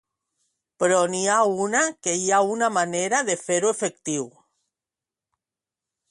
Però 0.83 0.95
n'hi 1.09 1.19
ha 1.33 1.35
una 1.65 1.83
que 2.07 2.15
hi 2.21 2.25
ha 2.37 2.39
manera 2.77 3.19
de 3.27 3.35
fer-ho 3.41 3.73
efectiu. 3.75 4.25